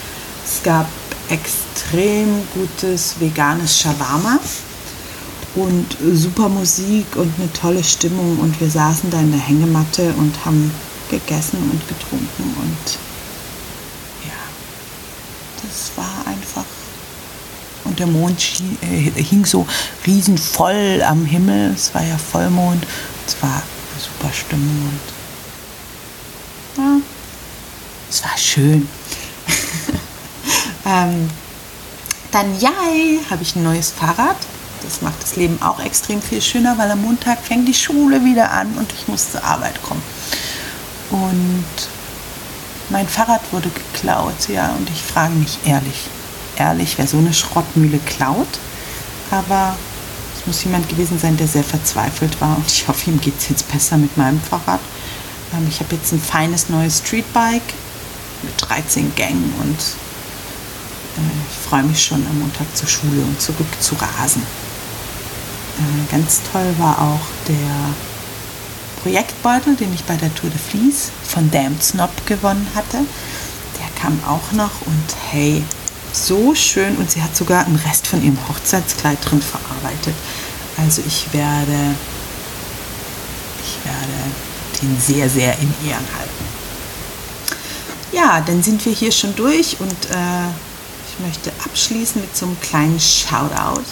Es 0.45 0.63
gab 0.63 0.87
extrem 1.29 2.43
gutes 2.55 3.17
veganes 3.21 3.79
Shawarma 3.79 4.39
und 5.55 5.97
super 6.15 6.49
Musik 6.49 7.05
und 7.17 7.31
eine 7.39 7.53
tolle 7.53 7.85
Stimmung. 7.85 8.39
Und 8.39 8.59
wir 8.59 8.71
saßen 8.71 9.11
da 9.11 9.21
in 9.21 9.33
der 9.33 9.41
Hängematte 9.41 10.15
und 10.15 10.45
haben 10.47 10.71
gegessen 11.11 11.59
und 11.71 11.87
getrunken. 11.89 12.57
Und 12.63 12.99
ja, 14.25 15.63
das 15.63 15.91
war 15.97 16.27
einfach. 16.27 16.65
Und 17.85 17.99
der 17.99 18.07
Mond 18.07 18.41
schien, 18.41 18.79
äh, 18.81 19.23
hing 19.23 19.45
so 19.45 19.67
riesenvoll 20.07 21.03
am 21.07 21.27
Himmel. 21.27 21.73
Es 21.75 21.95
war 21.95 22.03
ja 22.03 22.17
Vollmond. 22.17 22.87
Es 23.29 23.43
war 23.43 23.51
eine 23.51 24.01
super 24.01 24.33
Stimmung. 24.33 24.91
Und 26.77 26.83
ja, 26.83 26.97
es 28.09 28.25
war 28.25 28.39
schön. 28.39 28.89
ähm, 30.87 31.29
dann, 32.31 32.59
ja, 32.59 32.71
habe 33.31 33.43
ich 33.43 33.55
ein 33.55 33.63
neues 33.63 33.91
Fahrrad. 33.91 34.37
Das 34.83 35.03
macht 35.03 35.23
das 35.23 35.37
Leben 35.37 35.61
auch 35.61 35.79
extrem 35.79 36.23
viel 36.23 36.41
schöner, 36.41 36.79
weil 36.79 36.91
am 36.91 37.03
Montag 37.03 37.45
fängt 37.45 37.69
die 37.69 37.75
Schule 37.75 38.25
wieder 38.25 38.51
an 38.51 38.73
und 38.79 38.91
ich 38.95 39.09
muss 39.09 39.33
zur 39.33 39.45
Arbeit 39.45 39.83
kommen. 39.83 40.03
Und 41.11 41.67
mein 42.89 43.09
Fahrrad 43.09 43.43
wurde 43.53 43.69
geklaut, 43.69 44.49
ja, 44.49 44.71
und 44.71 44.89
ich 44.89 45.03
frage 45.03 45.35
mich 45.35 45.59
ehrlich, 45.67 46.07
ehrlich, 46.57 46.97
wer 46.97 47.07
so 47.07 47.19
eine 47.19 47.35
Schrottmühle 47.35 47.99
klaut, 48.07 48.49
aber 49.31 49.77
muss 50.49 50.65
jemand 50.65 50.89
gewesen 50.89 51.19
sein, 51.19 51.37
der 51.37 51.47
sehr 51.47 51.63
verzweifelt 51.63 52.41
war 52.41 52.57
und 52.57 52.67
ich 52.67 52.89
hoffe, 52.89 53.11
ihm 53.11 53.21
geht 53.21 53.39
es 53.39 53.51
jetzt 53.51 53.71
besser 53.71 53.99
mit 53.99 54.17
meinem 54.17 54.41
Fahrrad. 54.41 54.81
Ähm, 55.53 55.67
ich 55.69 55.79
habe 55.79 55.95
jetzt 55.95 56.11
ein 56.13 56.21
feines 56.21 56.71
neues 56.71 56.99
Streetbike 56.99 57.75
mit 58.43 58.55
13 58.59 59.15
Gängen 59.15 59.53
und 59.61 59.79
äh, 59.79 61.21
ich 61.51 61.69
freue 61.69 61.83
mich 61.83 62.03
schon 62.03 62.27
am 62.27 62.41
Montag 62.41 62.67
zur 62.75 62.89
Schule 62.89 63.21
und 63.23 63.41
zurück 63.41 63.67
zu 63.79 63.95
rasen. 63.95 64.43
Äh, 65.79 66.11
ganz 66.11 66.41
toll 66.51 66.75
war 66.79 66.99
auch 66.99 67.27
der 67.47 67.95
Projektbeutel, 69.03 69.77
den 69.77 69.93
ich 69.93 70.05
bei 70.05 70.17
der 70.17 70.35
Tour 70.35 70.51
de 70.51 70.59
Vlies 70.59 71.11
von 71.25 71.51
Damn 71.51 71.79
Snob 71.81 72.11
gewonnen 72.27 72.67
hatte. 72.75 72.99
Der 73.79 74.01
kam 74.01 74.19
auch 74.27 74.53
noch 74.53 74.81
und 74.87 75.07
hey, 75.31 75.63
so 76.13 76.55
schön 76.55 76.97
und 76.97 77.11
sie 77.11 77.23
hat 77.23 77.37
sogar 77.37 77.67
einen 77.67 77.77
Rest 77.77 78.07
von 78.07 78.23
ihrem 78.23 78.39
Hochzeitskleid 78.49 79.19
drin 79.23 79.43
verarbeitet. 79.43 80.15
Also 80.77 81.03
ich 81.07 81.33
werde, 81.33 81.95
ich 83.63 83.85
werde 83.85 84.81
den 84.81 85.01
sehr, 85.01 85.29
sehr 85.29 85.59
in 85.59 85.75
Ehren 85.89 86.07
halten. 86.17 86.45
Ja, 88.13 88.41
dann 88.41 88.63
sind 88.63 88.85
wir 88.85 88.93
hier 88.93 89.13
schon 89.13 89.35
durch 89.37 89.77
und 89.81 89.93
äh, 90.11 90.49
ich 91.09 91.27
möchte 91.27 91.53
abschließen 91.65 92.21
mit 92.21 92.37
so 92.37 92.47
einem 92.47 92.61
kleinen 92.61 92.99
Shoutout. 92.99 93.83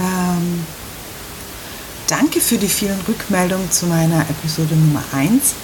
Ähm, 0.00 0.64
danke 2.06 2.40
für 2.40 2.56
die 2.56 2.68
vielen 2.68 3.00
Rückmeldungen 3.06 3.70
zu 3.70 3.86
meiner 3.86 4.20
Episode 4.22 4.74
Nummer 4.74 5.02
1. 5.12 5.54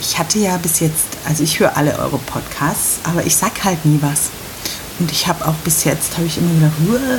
Ich 0.00 0.18
hatte 0.18 0.38
ja 0.38 0.56
bis 0.58 0.80
jetzt, 0.80 1.06
also 1.26 1.42
ich 1.42 1.58
höre 1.58 1.76
alle 1.76 1.98
eure 1.98 2.18
Podcasts, 2.18 2.98
aber 3.04 3.24
ich 3.24 3.34
sag 3.34 3.64
halt 3.64 3.84
nie 3.84 3.98
was. 4.00 4.30
Und 4.98 5.12
ich 5.12 5.28
habe 5.28 5.46
auch 5.46 5.54
bis 5.64 5.84
jetzt, 5.84 6.16
habe 6.16 6.26
ich 6.26 6.38
immer 6.38 6.52
gedacht, 6.54 6.72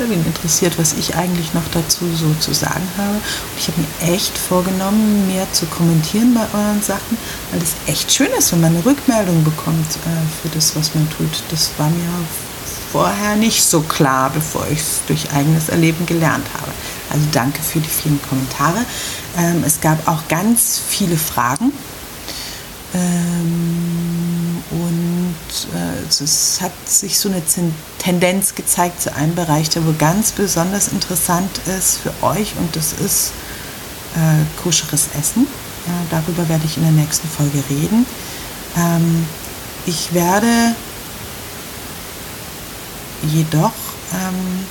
wen 0.10 0.26
interessiert, 0.26 0.78
was 0.78 0.94
ich 0.94 1.16
eigentlich 1.16 1.54
noch 1.54 1.64
dazu 1.72 2.06
so 2.14 2.34
zu 2.40 2.54
sagen 2.54 2.88
habe. 2.98 3.16
Und 3.16 3.58
ich 3.58 3.68
habe 3.68 3.82
mir 3.82 4.14
echt 4.14 4.38
vorgenommen, 4.38 5.28
mehr 5.28 5.52
zu 5.54 5.66
kommentieren 5.68 6.34
bei 6.34 6.46
euren 6.58 6.82
Sachen, 6.82 7.18
weil 7.52 7.62
es 7.62 7.76
echt 7.88 8.12
schön 8.12 8.30
ist, 8.38 8.52
wenn 8.52 8.62
man 8.62 8.76
eine 8.76 8.86
Rückmeldung 8.86 9.44
bekommt 9.44 9.88
äh, 9.96 10.42
für 10.42 10.50
das, 10.54 10.76
was 10.76 10.94
man 10.94 11.10
tut. 11.10 11.44
Das 11.50 11.72
war 11.78 11.90
mir 11.90 12.10
vorher 12.92 13.36
nicht 13.36 13.64
so 13.64 13.82
klar, 13.82 14.30
bevor 14.32 14.68
ich 14.72 14.80
es 14.80 15.02
durch 15.08 15.32
eigenes 15.32 15.70
Erleben 15.70 16.06
gelernt 16.06 16.48
habe. 16.60 16.72
Also 17.10 17.26
danke 17.32 17.62
für 17.62 17.80
die 17.80 17.90
vielen 17.90 18.20
Kommentare. 18.22 18.86
Ähm, 19.38 19.64
es 19.66 19.80
gab 19.80 20.08
auch 20.08 20.28
ganz 20.28 20.82
viele 20.90 21.18
Fragen. 21.18 21.72
Ähm, 22.94 24.09
äh, 25.74 26.24
es 26.24 26.60
hat 26.62 26.72
sich 26.86 27.20
so 27.20 27.30
eine 27.30 27.42
Tendenz 27.98 28.56
gezeigt 28.56 29.02
zu 29.02 29.16
einem 29.16 29.36
Bereich, 29.36 29.70
der 29.70 29.86
wohl 29.86 29.94
ganz 29.94 30.32
besonders 30.32 30.90
interessant 30.90 31.60
ist 31.78 31.98
für 31.98 32.14
euch 32.22 32.54
und 32.58 32.76
das 32.76 32.94
ist 32.94 33.32
äh, 34.16 34.62
koscheres 34.64 35.08
Essen. 35.20 35.48
Ja, 35.88 35.94
darüber 36.20 36.48
werde 36.50 36.66
ich 36.66 36.78
in 36.78 36.84
der 36.84 36.92
nächsten 36.92 37.28
Folge 37.28 37.64
reden. 37.70 38.06
Ähm, 38.78 39.26
ich 39.86 40.14
werde 40.14 40.76
jedoch 43.24 43.74
ähm, 44.14 44.66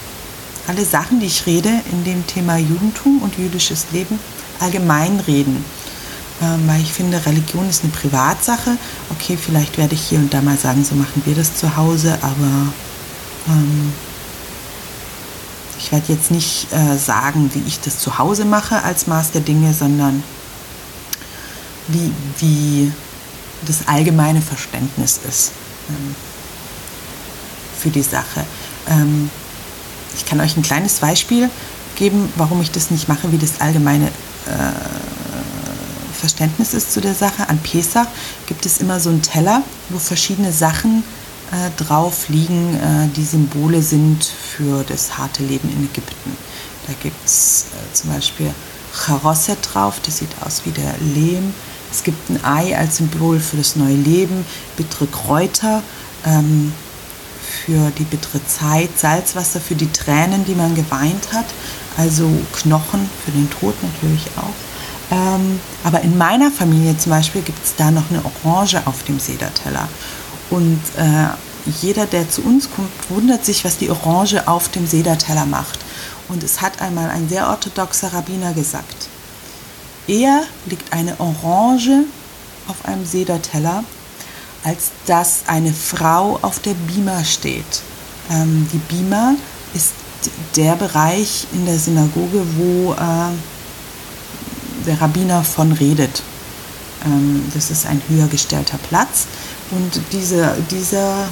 alle 0.67 0.85
Sachen, 0.85 1.21
die 1.21 1.27
ich 1.27 1.47
rede, 1.47 1.71
in 1.91 2.05
dem 2.05 2.27
Thema 2.27 2.59
Judentum 2.59 3.23
und 3.23 3.39
jüdisches 3.39 3.87
Leben 3.93 4.19
allgemein 4.61 5.21
reden. 5.21 5.65
Ähm, 6.41 6.69
weil 6.69 6.81
ich 6.81 6.93
finde, 6.93 7.25
Religion 7.27 7.69
ist 7.69 7.83
eine 7.83 7.93
Privatsache. 7.93 8.77
Okay, 9.11 9.37
vielleicht 9.37 9.77
werde 9.77 9.95
ich 9.95 10.03
hier 10.03 10.19
und 10.19 10.33
da 10.33 10.41
mal 10.41 10.57
sagen, 10.57 10.85
so 10.85 10.95
machen 10.95 11.23
wir 11.25 11.35
das 11.35 11.57
zu 11.57 11.77
Hause, 11.77 12.17
aber 12.23 12.73
ähm, 13.49 13.93
ich 15.79 15.91
werde 15.93 16.13
jetzt 16.13 16.31
nicht 16.31 16.73
äh, 16.73 16.97
sagen, 16.97 17.51
wie 17.55 17.63
ich 17.67 17.81
das 17.81 17.99
zu 17.99 18.19
Hause 18.19 18.45
mache 18.45 18.83
als 18.83 19.07
Maß 19.07 19.33
der 19.33 19.41
Dinge, 19.41 19.73
sondern 19.75 20.23
wie, 21.89 22.13
wie 22.39 22.93
das 23.67 23.89
allgemeine 23.89 24.43
Verständnis 24.43 25.21
ist 25.29 25.53
ähm, 25.89 26.15
für 27.79 27.91
die 27.91 28.03
Sache. 28.03 28.45
Ähm, 28.89 29.31
ich 30.15 30.25
kann 30.25 30.41
euch 30.41 30.57
ein 30.57 30.63
kleines 30.63 30.99
Beispiel 30.99 31.51
geben, 31.97 32.33
warum 32.37 32.61
ich 32.61 32.71
das 32.71 32.91
nicht 32.91 33.09
mache, 33.09 33.33
wie 33.33 33.39
das 33.39 33.61
allgemeine 33.61 34.07
äh, 34.07 35.18
Verständnis 36.19 36.75
ist 36.75 36.93
zu 36.93 37.01
der 37.01 37.15
Sache. 37.15 37.49
An 37.49 37.59
Pesach 37.59 38.07
gibt 38.47 38.67
es 38.67 38.79
immer 38.79 39.01
so 39.01 39.11
einen 39.11 39.23
Teller, 39.23 39.63
wo 39.89 39.99
verschiedene 39.99 40.53
Sachen 40.53 41.05
äh, 41.51 41.83
drauf 41.83 42.29
liegen, 42.29 42.75
äh, 42.75 43.09
die 43.17 43.25
Symbole 43.25 43.83
sind 43.83 44.25
für 44.25 44.85
das 44.85 45.17
harte 45.17 45.43
Leben 45.43 45.71
in 45.71 45.85
Ägypten. 45.85 46.37
Da 46.87 46.93
gibt 47.03 47.25
es 47.25 47.67
äh, 47.73 47.95
zum 47.95 48.11
Beispiel 48.11 48.53
Charosset 48.93 49.59
drauf, 49.73 50.01
das 50.05 50.19
sieht 50.19 50.31
aus 50.45 50.63
wie 50.65 50.71
der 50.71 50.95
Lehm. 51.15 51.55
Es 51.91 52.03
gibt 52.03 52.29
ein 52.29 52.45
Ei 52.45 52.77
als 52.77 52.99
Symbol 52.99 53.41
für 53.41 53.57
das 53.57 53.77
neue 53.77 53.95
Leben, 53.95 54.45
bittere 54.77 55.07
Kräuter 55.07 55.83
ähm, 56.27 56.73
für 57.41 57.91
die 57.99 58.05
bittere 58.05 58.45
Zeit, 58.47 58.99
Salzwasser 58.99 59.61
für 59.61 59.75
die 59.75 59.91
Tränen, 59.91 60.45
die 60.45 60.55
man 60.55 60.75
geweint 60.75 61.33
hat, 61.33 61.47
also 61.97 62.29
Knochen 62.53 63.09
für 63.25 63.31
den 63.31 63.49
Tod 63.51 63.75
natürlich 63.83 64.27
auch. 64.37 64.68
Ähm, 65.11 65.61
aber 65.85 66.03
in 66.03 66.19
meiner 66.19 66.51
Familie 66.51 66.97
zum 66.99 67.11
Beispiel 67.11 67.43
gibt 67.43 67.65
es 67.65 67.75
da 67.77 67.91
noch 67.91 68.11
eine 68.11 68.23
Orange 68.25 68.83
auf 68.85 69.05
dem 69.05 69.19
Sederteller. 69.19 69.89
Und 70.51 70.81
äh, 70.97 71.29
jeder, 71.81 72.07
der 72.07 72.29
zu 72.31 72.43
uns 72.43 72.69
kommt, 72.71 72.91
wundert 73.11 73.45
sich, 73.45 73.65
was 73.65 73.79
die 73.79 73.91
Orange 73.91 74.47
auf 74.47 74.69
dem 74.71 74.87
Sederteller 74.87 75.47
macht. 75.47 75.79
Und 76.29 76.43
es 76.43 76.61
hat 76.61 76.81
einmal 76.81 77.11
ein 77.11 77.29
sehr 77.29 77.49
orthodoxer 77.49 78.13
Rabbiner 78.13 78.53
gesagt. 78.53 79.09
Eher 80.07 80.43
liegt 80.67 80.93
eine 80.93 81.19
Orange 81.21 82.05
auf 82.67 82.85
einem 82.85 83.05
Sederteller, 83.05 83.85
als 84.65 84.91
dass 85.07 85.43
eine 85.47 85.73
Frau 85.73 86.39
auf 86.43 86.61
der 86.61 86.75
Bima 86.75 87.25
steht. 87.25 87.83
Ähm, 88.31 88.69
die 88.73 88.79
Bima 88.79 89.35
ist 89.75 89.93
der 90.57 90.75
Bereich 90.77 91.47
in 91.53 91.65
der 91.65 91.79
Synagoge, 91.79 92.45
wo 92.57 92.93
äh, 92.93 93.33
der 94.89 95.01
Rabbiner 95.01 95.45
von 95.45 95.73
redet. 95.73 96.23
Ähm, 97.05 97.45
das 97.55 97.71
ist 97.71 97.87
ein 97.87 98.03
höher 98.09 98.27
gestellter 98.27 98.79
Platz. 98.89 99.27
Und 99.71 100.01
diese, 100.13 100.57
dieser 100.71 101.29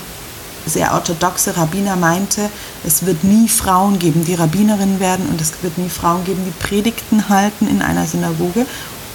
sehr 0.66 0.92
orthodoxe 0.94 1.56
Rabbiner 1.56 1.96
meinte, 1.96 2.50
es 2.84 3.06
wird 3.06 3.24
nie 3.24 3.48
Frauen 3.48 3.98
geben, 3.98 4.24
die 4.24 4.34
Rabbinerinnen 4.34 5.00
werden 5.00 5.26
und 5.28 5.40
es 5.40 5.52
wird 5.62 5.78
nie 5.78 5.88
Frauen 5.88 6.24
geben, 6.24 6.42
die 6.44 6.66
Predigten 6.66 7.28
halten 7.28 7.66
in 7.66 7.82
einer 7.82 8.06
Synagoge. 8.06 8.66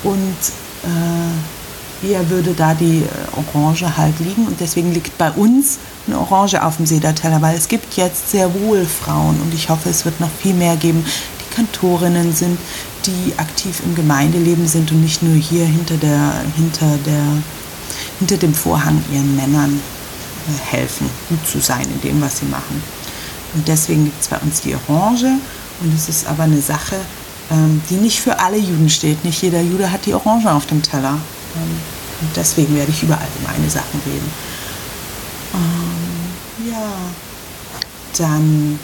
Und 0.03 0.37
äh, 0.83 2.07
eher 2.07 2.29
würde 2.29 2.53
da 2.53 2.73
die 2.73 3.03
äh, 3.03 3.55
Orange 3.55 3.97
halt 3.97 4.19
liegen. 4.19 4.47
Und 4.47 4.59
deswegen 4.59 4.93
liegt 4.93 5.17
bei 5.17 5.31
uns 5.31 5.79
eine 6.07 6.19
Orange 6.19 6.63
auf 6.63 6.77
dem 6.77 6.85
Sederteller, 6.85 7.41
weil 7.41 7.55
es 7.55 7.67
gibt 7.67 7.95
jetzt 7.95 8.31
sehr 8.31 8.53
wohl 8.61 8.85
Frauen 8.85 9.39
und 9.41 9.53
ich 9.53 9.69
hoffe, 9.69 9.89
es 9.89 10.05
wird 10.05 10.19
noch 10.19 10.31
viel 10.41 10.53
mehr 10.53 10.75
geben, 10.75 11.05
die 11.05 11.55
Kantorinnen 11.55 12.33
sind, 12.33 12.57
die 13.05 13.33
aktiv 13.37 13.81
im 13.85 13.95
Gemeindeleben 13.95 14.67
sind 14.67 14.91
und 14.91 15.01
nicht 15.01 15.23
nur 15.23 15.35
hier 15.35 15.65
hinter, 15.65 15.97
der, 15.97 16.43
hinter, 16.55 16.97
der, 17.05 17.23
hinter 18.19 18.37
dem 18.37 18.53
Vorhang 18.53 19.03
ihren 19.11 19.35
Männern 19.35 19.79
äh, 20.47 20.71
helfen, 20.71 21.09
gut 21.29 21.45
zu 21.47 21.59
sein 21.59 21.85
in 21.85 22.01
dem, 22.01 22.21
was 22.21 22.39
sie 22.39 22.45
machen. 22.45 22.81
Und 23.53 23.67
deswegen 23.67 24.05
gibt 24.05 24.21
es 24.21 24.27
bei 24.27 24.37
uns 24.37 24.61
die 24.61 24.75
Orange 24.75 25.37
und 25.81 25.93
es 25.93 26.07
ist 26.07 26.27
aber 26.27 26.43
eine 26.43 26.61
Sache, 26.61 26.95
ähm, 27.51 27.81
die 27.89 27.95
nicht 27.95 28.19
für 28.19 28.39
alle 28.39 28.57
Juden 28.57 28.89
steht. 28.89 29.23
Nicht 29.25 29.41
jeder 29.41 29.61
Jude 29.61 29.91
hat 29.91 30.05
die 30.05 30.13
Orange 30.13 30.51
auf 30.51 30.65
dem 30.67 30.81
Teller. 30.81 31.17
Ähm, 31.55 31.77
und 32.21 32.29
deswegen 32.35 32.75
werde 32.75 32.91
ich 32.91 33.03
über 33.03 33.17
allgemeine 33.17 33.69
Sachen 33.69 33.99
reden. 34.05 34.31
Ähm, 35.53 36.71
ja, 36.71 36.91
dann 38.17 38.79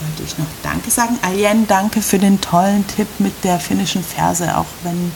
wollte 0.00 0.22
ich 0.22 0.38
noch 0.38 0.46
Danke 0.62 0.90
sagen. 0.90 1.18
Alien, 1.22 1.66
danke 1.66 2.02
für 2.02 2.18
den 2.18 2.40
tollen 2.40 2.86
Tipp 2.86 3.08
mit 3.18 3.44
der 3.44 3.60
finnischen 3.60 4.02
Verse. 4.02 4.56
Auch 4.56 4.66
wenn, 4.82 5.12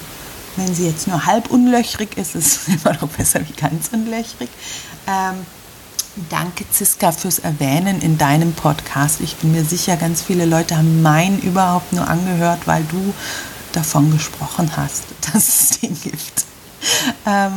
wenn 0.56 0.74
sie 0.74 0.86
jetzt 0.86 1.06
nur 1.06 1.26
halb 1.26 1.50
unlöchrig 1.50 2.16
ist, 2.16 2.34
ist 2.34 2.68
es 2.68 2.68
immer 2.84 2.94
noch 2.94 3.08
besser 3.08 3.40
wie 3.48 3.52
ganz 3.52 3.90
unlöchrig. 3.92 4.48
Ähm, 5.06 5.46
danke, 6.30 6.64
Ziska, 6.70 7.12
fürs 7.12 7.38
Erwähnen 7.38 8.00
in 8.00 8.18
deinem 8.18 8.52
Podcast. 8.52 9.20
Ich 9.20 9.36
bin 9.36 9.52
mir 9.52 9.64
sicher, 9.64 9.96
ganz 9.96 10.22
viele 10.22 10.44
Leute 10.44 10.76
haben 10.76 11.02
meinen 11.02 11.40
überhaupt 11.40 11.92
nur 11.92 12.06
angehört, 12.06 12.66
weil 12.66 12.84
du 12.84 13.14
davon 13.72 14.10
gesprochen 14.12 14.70
hast, 14.76 15.04
dass 15.32 15.48
es 15.48 15.80
den 15.80 15.98
gibt. 16.00 16.44
Ähm, 17.26 17.52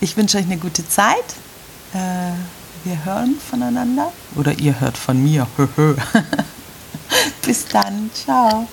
ich 0.00 0.16
wünsche 0.16 0.38
euch 0.38 0.44
eine 0.44 0.58
gute 0.58 0.88
Zeit. 0.88 1.16
Äh, 1.94 2.32
wir 2.84 3.04
hören 3.04 3.36
voneinander 3.38 4.12
oder 4.34 4.58
ihr 4.58 4.80
hört 4.80 4.96
von 4.96 5.22
mir. 5.22 5.46
Bis 7.46 7.66
dann. 7.66 8.10
Ciao. 8.12 8.66